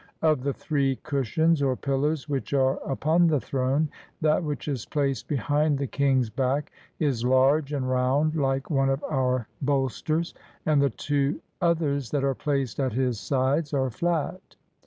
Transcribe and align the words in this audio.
Of 0.23 0.41
the 0.41 0.51
three 0.55 0.95
cushions 1.03 1.61
or 1.61 1.75
pillows 1.75 2.27
which 2.27 2.53
are 2.55 2.79
upon 2.91 3.27
the 3.27 3.39
throne, 3.39 3.87
that 4.21 4.43
which 4.43 4.67
is 4.67 4.83
placed 4.87 5.27
behind 5.27 5.77
the 5.77 5.85
king's 5.85 6.27
back 6.27 6.71
is 6.97 7.23
large 7.23 7.71
and 7.71 7.87
round 7.87 8.33
Hke 8.33 8.71
one 8.71 8.89
of 8.89 9.03
our 9.03 9.47
bolsters, 9.61 10.33
and 10.65 10.81
the 10.81 10.89
two 10.89 11.39
others 11.61 12.09
that 12.09 12.23
are 12.23 12.33
placed 12.33 12.79
at 12.79 12.93
his 12.93 13.19
sides 13.19 13.75
are 13.75 13.91
flat. 13.91 14.41